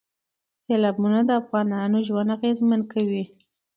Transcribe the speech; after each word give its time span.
سیلابونه 0.63 1.19
د 1.25 1.29
افغانانو 1.41 1.97
ژوند 2.07 2.29
اغېزمن 2.37 2.81
کوي. 2.93 3.23